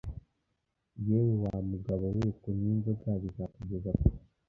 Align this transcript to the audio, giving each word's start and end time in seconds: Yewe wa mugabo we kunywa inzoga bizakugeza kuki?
Yewe 1.05 1.33
wa 1.43 1.55
mugabo 1.69 2.05
we 2.17 2.27
kunywa 2.39 2.67
inzoga 2.73 3.09
bizakugeza 3.21 3.91
kuki? 3.99 4.23